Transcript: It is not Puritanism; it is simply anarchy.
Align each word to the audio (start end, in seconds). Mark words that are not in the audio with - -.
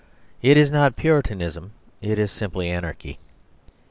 It 0.41 0.57
is 0.57 0.71
not 0.71 0.95
Puritanism; 0.95 1.73
it 2.01 2.17
is 2.17 2.31
simply 2.31 2.71
anarchy. 2.71 3.19